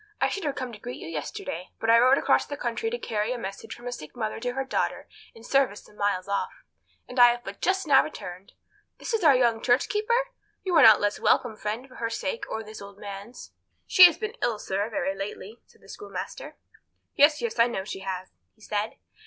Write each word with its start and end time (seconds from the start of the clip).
I 0.19 0.29
should 0.29 0.45
have 0.45 0.55
come 0.55 0.73
to 0.73 0.79
greet 0.79 0.99
you 0.99 1.07
yesterday, 1.07 1.69
but 1.79 1.91
I 1.91 1.99
rode 1.99 2.17
across 2.17 2.47
the 2.47 2.57
country 2.57 2.89
to 2.89 2.97
carry 2.97 3.33
a 3.33 3.37
message 3.37 3.75
from 3.75 3.85
a 3.85 3.91
sick 3.91 4.15
mother 4.15 4.39
to 4.39 4.53
her 4.53 4.63
daughter 4.63 5.07
in 5.35 5.43
service 5.43 5.83
some 5.83 5.95
miles 5.95 6.27
off, 6.27 6.63
and 7.07 7.19
have 7.19 7.43
but 7.43 7.61
just 7.61 7.85
now 7.85 8.03
returned. 8.03 8.53
This 8.97 9.13
is 9.13 9.23
our 9.23 9.35
young 9.35 9.61
church 9.61 9.87
keeper? 9.89 10.31
You 10.63 10.73
are 10.75 10.81
not 10.81 10.95
the 10.95 11.01
less 11.03 11.19
welcome, 11.19 11.55
friend, 11.55 11.87
for 11.87 11.97
her 11.97 12.09
sake 12.09 12.45
or 12.49 12.61
for 12.61 12.65
this 12.65 12.81
old 12.81 12.97
man's." 12.97 13.51
"She 13.85 14.05
has 14.05 14.17
been 14.17 14.33
ill, 14.41 14.57
sir, 14.57 14.89
very 14.89 15.13
lately," 15.15 15.59
said 15.67 15.81
the 15.81 15.87
schoolmaster. 15.87 16.55
"Yes, 17.13 17.39
yes; 17.39 17.59
I 17.59 17.67
know 17.67 17.83
she 17.83 17.99
has," 17.99 18.31
he 18.55 18.61
said. 18.61 18.95